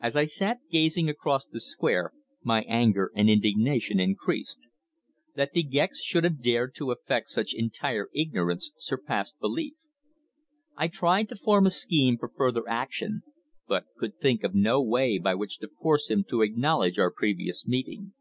As 0.00 0.14
I 0.14 0.26
sat 0.26 0.58
gazing 0.70 1.08
across 1.08 1.46
the 1.46 1.58
square 1.58 2.12
my 2.42 2.64
anger 2.68 3.10
and 3.14 3.30
indignation 3.30 3.98
increased. 3.98 4.68
That 5.36 5.54
De 5.54 5.62
Gex 5.62 6.02
should 6.02 6.22
have 6.24 6.42
dared 6.42 6.74
to 6.74 6.90
affect 6.90 7.30
such 7.30 7.54
entire 7.54 8.10
ignorance 8.12 8.72
surpassed 8.76 9.40
belief. 9.40 9.72
I 10.76 10.88
tried 10.88 11.30
to 11.30 11.34
form 11.36 11.66
a 11.66 11.70
scheme 11.70 12.18
for 12.18 12.28
further 12.28 12.68
action, 12.68 13.22
but 13.66 13.86
could 13.96 14.18
think 14.20 14.44
of 14.44 14.54
no 14.54 14.82
way 14.82 15.16
by 15.16 15.34
which 15.34 15.56
to 15.60 15.68
force 15.80 16.10
him 16.10 16.24
to 16.24 16.42
acknowledge 16.42 16.98
our 16.98 17.10
previous 17.10 17.66
meeting. 17.66 18.12